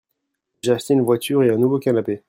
j'ai 0.63 0.71
acheté 0.71 0.95
une 0.95 1.03
voiture 1.03 1.43
et 1.43 1.51
un 1.51 1.57
nouveau 1.59 1.77
canapé. 1.77 2.19